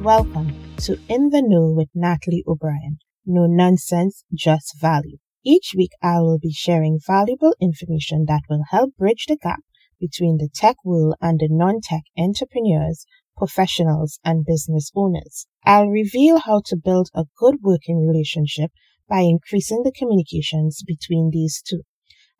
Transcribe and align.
Welcome 0.00 0.56
to 0.78 0.98
In 1.10 1.28
the 1.28 1.42
Know 1.42 1.74
with 1.76 1.90
Natalie 1.94 2.42
O'Brien. 2.48 3.00
No 3.26 3.44
nonsense, 3.44 4.24
just 4.32 4.80
value. 4.80 5.18
Each 5.44 5.74
week 5.76 5.90
I 6.02 6.20
will 6.20 6.38
be 6.38 6.54
sharing 6.54 6.98
valuable 7.06 7.54
information 7.60 8.24
that 8.26 8.44
will 8.48 8.64
help 8.70 8.96
bridge 8.96 9.26
the 9.28 9.36
gap 9.36 9.60
between 10.00 10.38
the 10.38 10.48
tech 10.54 10.76
world 10.86 11.16
and 11.20 11.38
the 11.38 11.48
non-tech 11.50 12.04
entrepreneurs, 12.16 13.04
professionals, 13.36 14.18
and 14.24 14.46
business 14.46 14.90
owners. 14.96 15.46
I'll 15.66 15.88
reveal 15.88 16.38
how 16.38 16.62
to 16.64 16.80
build 16.82 17.10
a 17.14 17.26
good 17.36 17.56
working 17.60 17.98
relationship 17.98 18.70
by 19.06 19.20
increasing 19.20 19.82
the 19.82 19.92
communications 19.92 20.82
between 20.82 21.28
these 21.30 21.60
two. 21.60 21.82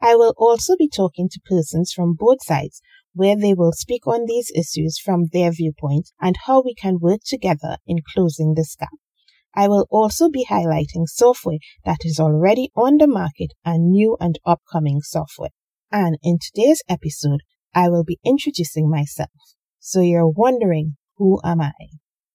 I 0.00 0.14
will 0.14 0.32
also 0.38 0.76
be 0.78 0.88
talking 0.88 1.28
to 1.28 1.40
persons 1.44 1.92
from 1.92 2.14
both 2.18 2.42
sides 2.42 2.80
where 3.14 3.36
they 3.36 3.54
will 3.54 3.72
speak 3.72 4.06
on 4.06 4.26
these 4.26 4.50
issues 4.54 4.98
from 4.98 5.26
their 5.32 5.50
viewpoint 5.50 6.10
and 6.20 6.36
how 6.46 6.62
we 6.62 6.74
can 6.74 6.98
work 7.00 7.20
together 7.24 7.76
in 7.86 7.98
closing 8.14 8.54
this 8.54 8.76
gap. 8.76 8.90
I 9.54 9.66
will 9.66 9.86
also 9.90 10.28
be 10.28 10.46
highlighting 10.46 11.06
software 11.06 11.58
that 11.84 11.98
is 12.04 12.20
already 12.20 12.70
on 12.76 12.98
the 12.98 13.08
market 13.08 13.52
and 13.64 13.90
new 13.90 14.16
and 14.20 14.38
upcoming 14.46 15.00
software. 15.02 15.50
And 15.90 16.18
in 16.22 16.38
today's 16.40 16.82
episode, 16.88 17.40
I 17.74 17.88
will 17.88 18.04
be 18.04 18.18
introducing 18.24 18.88
myself. 18.88 19.30
So 19.80 20.00
you're 20.00 20.28
wondering, 20.28 20.96
who 21.16 21.40
am 21.44 21.60
I? 21.60 21.72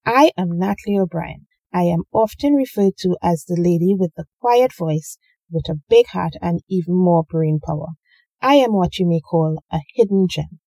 I 0.04 0.30
am 0.36 0.58
Natalie 0.58 0.98
O'Brien. 0.98 1.46
I 1.72 1.82
am 1.84 2.02
often 2.12 2.54
referred 2.54 2.96
to 2.98 3.16
as 3.22 3.44
the 3.46 3.56
lady 3.58 3.94
with 3.98 4.12
the 4.16 4.26
quiet 4.40 4.72
voice 4.74 5.18
with 5.50 5.68
a 5.68 5.80
big 5.88 6.08
heart 6.08 6.34
and 6.42 6.60
even 6.68 6.94
more 6.94 7.24
brain 7.28 7.60
power. 7.64 7.88
I 8.42 8.56
am 8.56 8.72
what 8.72 8.98
you 8.98 9.06
may 9.08 9.20
call 9.20 9.62
a 9.72 9.80
hidden 9.94 10.26
gem. 10.28 10.60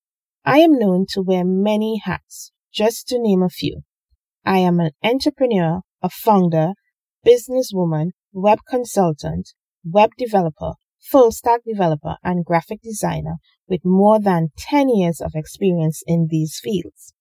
I 0.49 0.61
am 0.61 0.79
known 0.79 1.05
to 1.09 1.21
wear 1.21 1.43
many 1.45 2.01
hats, 2.03 2.51
just 2.73 3.07
to 3.09 3.21
name 3.21 3.43
a 3.43 3.49
few. 3.49 3.81
I 4.43 4.57
am 4.57 4.79
an 4.79 4.89
entrepreneur, 5.03 5.81
a 6.01 6.09
founder, 6.09 6.71
businesswoman, 7.23 8.13
web 8.33 8.57
consultant, 8.67 9.53
web 9.85 10.09
developer, 10.17 10.73
full 10.99 11.31
stack 11.31 11.61
developer, 11.67 12.15
and 12.23 12.43
graphic 12.43 12.81
designer 12.81 13.35
with 13.67 13.81
more 13.85 14.19
than 14.19 14.49
10 14.57 14.89
years 14.89 15.21
of 15.21 15.33
experience 15.35 16.01
in 16.07 16.29
these 16.31 16.59
fields. 16.59 17.13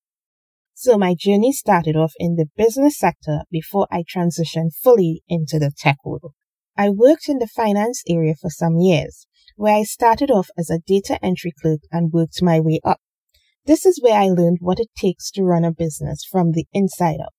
So 0.73 0.97
my 0.97 1.15
journey 1.15 1.53
started 1.53 1.97
off 1.97 2.15
in 2.19 2.37
the 2.37 2.49
business 2.56 2.97
sector 2.97 3.43
before 3.51 3.87
I 3.91 4.05
transitioned 4.05 4.71
fully 4.73 5.21
into 5.29 5.59
the 5.59 5.71
tech 5.77 5.99
world. 6.03 6.33
I 6.79 6.89
worked 6.89 7.29
in 7.29 7.41
the 7.41 7.47
finance 7.47 8.03
area 8.09 8.33
for 8.41 8.49
some 8.49 8.79
years, 8.79 9.27
where 9.56 9.77
I 9.77 9.83
started 9.83 10.31
off 10.31 10.49
as 10.56 10.71
a 10.71 10.79
data 10.79 11.23
entry 11.23 11.53
clerk 11.61 11.81
and 11.93 12.11
worked 12.11 12.41
my 12.41 12.59
way 12.59 12.81
up. 12.83 13.01
This 13.67 13.84
is 13.84 14.01
where 14.03 14.19
I 14.19 14.28
learned 14.28 14.59
what 14.61 14.81
it 14.81 14.89
takes 14.97 15.31
to 15.33 15.42
run 15.42 15.64
a 15.64 15.73
business 15.73 16.25
from 16.25 16.53
the 16.53 16.67
inside 16.73 17.20
out. 17.20 17.34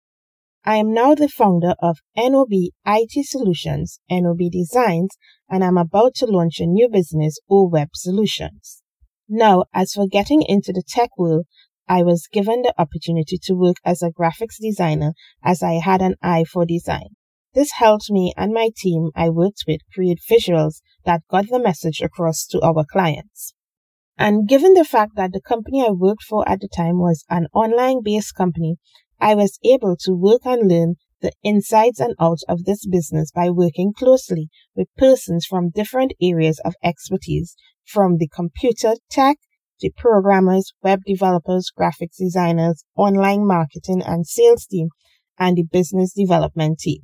I 0.65 0.75
am 0.75 0.93
now 0.93 1.15
the 1.15 1.29
founder 1.29 1.73
of 1.81 1.99
NOB 2.17 2.51
IT 2.85 3.25
Solutions, 3.25 3.99
NOB 4.11 4.51
Designs, 4.51 5.17
and 5.49 5.63
I'm 5.63 5.77
about 5.77 6.15
to 6.15 6.25
launch 6.25 6.59
a 6.59 6.65
new 6.65 6.89
business, 6.89 7.39
O 7.49 7.67
Web 7.67 7.89
Solutions. 7.95 8.83
Now, 9.27 9.63
as 9.73 9.93
for 9.93 10.07
getting 10.07 10.43
into 10.47 10.73
the 10.73 10.83
tech 10.87 11.09
world, 11.17 11.45
I 11.87 12.03
was 12.03 12.27
given 12.31 12.61
the 12.61 12.73
opportunity 12.77 13.39
to 13.43 13.55
work 13.55 13.77
as 13.83 14.03
a 14.03 14.11
graphics 14.11 14.57
designer 14.61 15.13
as 15.43 15.63
I 15.63 15.79
had 15.79 16.01
an 16.01 16.15
eye 16.21 16.43
for 16.43 16.65
design. 16.65 17.15
This 17.55 17.71
helped 17.71 18.11
me 18.11 18.33
and 18.37 18.53
my 18.53 18.69
team 18.77 19.09
I 19.15 19.29
worked 19.29 19.63
with 19.67 19.81
create 19.93 20.19
visuals 20.29 20.81
that 21.05 21.21
got 21.31 21.47
the 21.49 21.57
message 21.59 22.01
across 22.01 22.45
to 22.47 22.61
our 22.61 22.85
clients. 22.91 23.55
And 24.21 24.49
given 24.49 24.73
the 24.73 24.83
fact 24.83 25.15
that 25.15 25.31
the 25.31 25.39
company 25.39 25.81
I 25.81 25.91
worked 25.91 26.23
for 26.23 26.47
at 26.47 26.59
the 26.59 26.67
time 26.67 26.99
was 26.99 27.23
an 27.29 27.47
online 27.53 28.01
based 28.03 28.35
company, 28.35 28.75
I 29.17 29.33
was 29.33 29.57
able 29.63 29.95
to 30.01 30.11
work 30.11 30.41
and 30.43 30.69
learn 30.69 30.95
the 31.21 31.31
insides 31.41 32.01
and 32.01 32.15
outs 32.19 32.43
of 32.49 32.65
this 32.65 32.85
business 32.85 33.31
by 33.31 33.49
working 33.49 33.93
closely 33.93 34.49
with 34.75 34.93
persons 34.97 35.45
from 35.45 35.69
different 35.69 36.11
areas 36.21 36.59
of 36.65 36.75
expertise, 36.83 37.55
from 37.85 38.17
the 38.17 38.27
computer 38.27 38.95
tech 39.09 39.37
to 39.79 39.89
programmers, 39.95 40.73
web 40.83 40.99
developers, 41.05 41.71
graphics 41.77 42.17
designers, 42.19 42.83
online 42.97 43.47
marketing 43.47 44.01
and 44.05 44.27
sales 44.27 44.65
team, 44.65 44.89
and 45.37 45.55
the 45.55 45.63
business 45.63 46.11
development 46.13 46.79
team. 46.79 47.03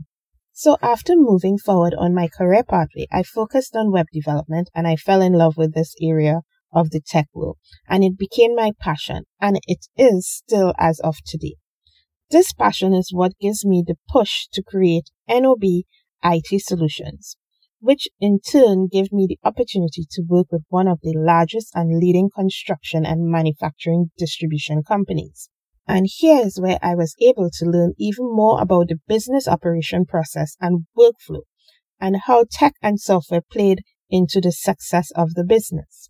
So 0.51 0.75
after 0.81 1.13
moving 1.15 1.57
forward 1.57 1.95
on 1.97 2.13
my 2.13 2.27
career 2.27 2.63
pathway, 2.63 3.07
I 3.09 3.23
focused 3.23 3.73
on 3.73 3.93
web 3.93 4.07
development 4.11 4.69
and 4.75 4.85
I 4.85 4.97
fell 4.97 5.21
in 5.21 5.31
love 5.31 5.55
with 5.55 5.73
this 5.73 5.95
area 6.01 6.41
of 6.75 6.91
the 6.91 7.01
tech 7.01 7.27
world 7.33 7.57
and 7.87 8.03
it 8.03 8.17
became 8.17 8.53
my 8.53 8.71
passion 8.79 9.23
and 9.39 9.59
it 9.65 9.87
is 9.95 10.27
still 10.27 10.73
as 10.77 10.99
of 10.99 11.15
today. 11.25 11.55
This 12.29 12.53
passion 12.53 12.93
is 12.93 13.11
what 13.13 13.39
gives 13.39 13.65
me 13.65 13.83
the 13.85 13.95
push 14.09 14.47
to 14.53 14.61
create 14.61 15.09
NOB 15.29 15.63
IT 16.23 16.61
solutions, 16.61 17.37
which 17.79 18.09
in 18.19 18.39
turn 18.39 18.87
gave 18.91 19.11
me 19.11 19.27
the 19.27 19.39
opportunity 19.43 20.05
to 20.11 20.23
work 20.27 20.47
with 20.51 20.63
one 20.69 20.87
of 20.87 20.99
the 21.01 21.13
largest 21.15 21.69
and 21.75 21.99
leading 21.99 22.29
construction 22.35 23.05
and 23.05 23.29
manufacturing 23.29 24.11
distribution 24.17 24.81
companies. 24.83 25.49
And 25.87 26.07
here 26.11 26.43
is 26.43 26.59
where 26.59 26.79
I 26.81 26.95
was 26.95 27.15
able 27.21 27.51
to 27.51 27.65
learn 27.65 27.93
even 27.99 28.25
more 28.25 28.59
about 28.59 28.87
the 28.87 28.99
business 29.07 29.47
operation 29.47 30.05
process 30.05 30.57
and 30.59 30.87
workflow 30.97 31.41
and 31.99 32.17
how 32.25 32.45
tech 32.51 32.73
and 32.81 32.99
software 32.99 33.43
played 33.51 33.81
into 34.09 34.41
the 34.41 34.51
success 34.51 35.11
of 35.15 35.35
the 35.35 35.43
business. 35.43 36.09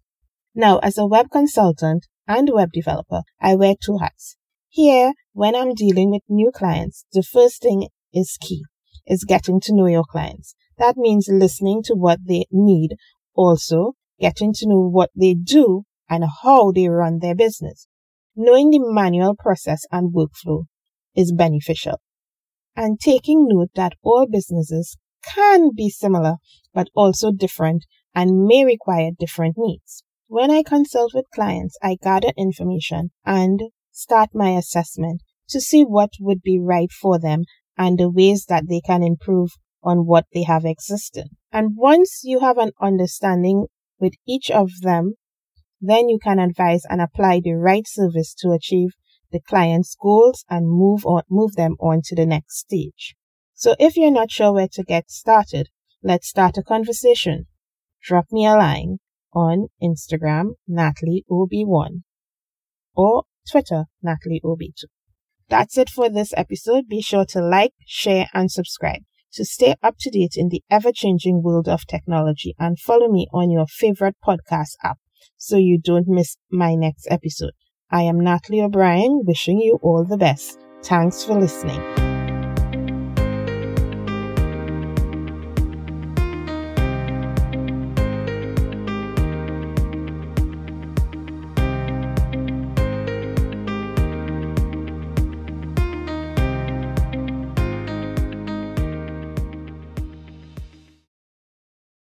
Now, 0.58 0.78
as 0.80 0.98
a 0.98 1.06
web 1.06 1.32
consultant 1.32 2.08
and 2.30 2.50
web 2.54 2.70
developer, 2.72 3.24
I 3.42 3.56
wear 3.56 3.76
two 3.76 3.98
hats. 3.98 4.38
Here, 4.70 5.12
when 5.34 5.54
I'm 5.54 5.74
dealing 5.74 6.12
with 6.12 6.22
new 6.30 6.50
clients, 6.50 7.04
the 7.12 7.24
first 7.24 7.62
thing 7.62 7.90
is 8.14 8.38
key, 8.40 8.64
is 9.06 9.26
getting 9.26 9.60
to 9.62 9.76
know 9.76 9.88
your 9.88 10.06
clients. 10.10 10.56
That 10.78 10.96
means 10.96 11.28
listening 11.30 11.84
to 11.84 11.94
what 11.94 12.20
they 12.26 12.46
need, 12.52 12.96
also 13.36 13.96
getting 14.18 14.54
to 14.54 14.70
know 14.70 14.80
what 14.80 15.10
they 15.14 15.34
do 15.34 15.84
and 16.10 16.24
how 16.44 16.72
they 16.72 16.88
run 16.88 17.20
their 17.20 17.36
business. 17.36 17.88
Knowing 18.34 18.70
the 18.70 18.80
manual 18.80 19.36
process 19.36 19.82
and 19.92 20.14
workflow 20.14 20.64
is 21.16 21.34
beneficial. 21.34 22.00
And 22.78 22.98
taking 22.98 23.46
note 23.50 23.72
that 23.76 23.96
all 24.04 24.26
businesses 24.26 24.98
can 25.22 25.72
be 25.76 25.90
similar, 25.90 26.36
but 26.74 26.88
also 26.96 27.34
different 27.34 27.86
and 28.14 28.46
may 28.46 28.64
require 28.64 29.12
different 29.18 29.56
needs. 29.58 30.05
When 30.28 30.50
I 30.50 30.63
consult 30.63 31.13
with 31.13 31.30
clients, 31.36 31.78
I 31.84 31.97
gather 32.02 32.31
information 32.36 33.12
and 33.24 33.62
start 33.91 34.30
my 34.34 34.58
assessment 34.58 35.22
to 35.50 35.62
see 35.62 35.84
what 35.84 36.13
would 36.19 36.41
be 36.41 36.59
right 36.59 36.91
for 36.91 37.19
them 37.19 37.44
and 37.78 38.00
the 38.00 38.09
ways 38.09 38.46
that 38.46 38.68
they 38.68 38.81
can 38.81 39.03
improve 39.03 39.52
on 39.84 40.08
what 40.08 40.25
they 40.34 40.41
have 40.41 40.66
existing. 40.66 41.30
And 41.52 41.78
once 41.78 42.22
you 42.24 42.40
have 42.40 42.58
an 42.58 42.72
understanding 42.81 43.68
with 44.00 44.13
each 44.28 44.50
of 44.50 44.72
them, 44.81 45.13
then 45.80 46.09
you 46.09 46.18
can 46.18 46.40
advise 46.40 46.86
and 46.90 47.02
apply 47.02 47.42
the 47.44 47.53
right 47.53 47.88
service 47.88 48.34
to 48.40 48.52
achieve 48.52 48.96
the 49.31 49.42
client's 49.42 49.96
goals 49.96 50.44
and 50.50 50.68
move 50.68 51.06
on, 51.06 51.22
move 51.30 51.53
them 51.53 51.75
on 51.80 52.02
to 52.06 52.16
the 52.16 52.25
next 52.25 52.57
stage. 52.57 53.16
So 53.53 53.75
if 53.78 53.96
you're 53.96 54.09
not 54.09 54.31
sure 54.31 54.53
where 54.53 54.69
to 54.74 54.84
get 54.84 55.12
started, 55.12 55.69
let's 56.02 56.28
start 56.28 56.57
a 56.57 56.63
conversation. 56.63 57.46
Drop 58.02 58.25
me 58.31 58.47
a 58.47 58.56
line 58.56 58.97
on 59.35 59.68
Instagram, 59.84 60.51
Natalie 60.68 61.25
OB1 61.29 62.01
or 62.95 63.24
Twitter, 63.50 63.86
Natalie 64.01 64.42
OB2. 64.44 64.86
That's 65.50 65.77
it 65.77 65.89
for 65.89 66.10
this 66.10 66.33
episode. 66.36 66.88
Be 66.88 67.01
sure 67.01 67.25
to 67.25 67.42
like, 67.42 67.74
share, 67.86 68.27
and 68.33 68.50
subscribe 68.50 69.01
to 69.36 69.45
stay 69.45 69.75
up 69.83 69.95
to 70.00 70.10
date 70.10 70.36
in 70.36 70.50
the 70.50 70.63
ever 70.71 70.92
changing 70.94 71.44
world 71.44 71.68
of 71.68 71.86
technology 71.86 72.56
and 72.57 72.80
follow 72.80 73.10
me 73.10 73.27
on 73.33 73.51
your 73.51 73.68
favorite 73.68 74.15
podcast 74.25 74.75
app 74.83 74.98
so 75.38 75.57
you 75.57 75.77
don't 75.77 76.07
miss 76.07 76.38
my 76.50 76.74
next 76.74 77.07
episode. 77.12 77.51
I 77.92 78.04
am 78.04 78.19
Natalie 78.19 78.62
O'Brien, 78.62 79.24
wishing 79.25 79.60
you 79.60 79.77
all 79.83 80.06
the 80.06 80.18
best. 80.18 80.60
Thanks 80.83 81.24
for 81.24 81.39
listening. 81.39 82.05